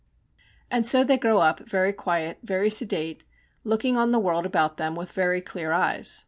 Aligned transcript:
And 0.71 0.87
so 0.87 1.03
they 1.03 1.19
grow 1.19 1.41
up 1.41 1.59
very 1.59 1.93
quiet, 1.93 2.39
very 2.41 2.71
sedate, 2.71 3.23
looking 3.63 3.97
on 3.97 4.11
the 4.11 4.19
world 4.19 4.47
about 4.47 4.77
them 4.77 4.95
with 4.95 5.11
very 5.11 5.41
clear 5.41 5.73
eyes. 5.73 6.19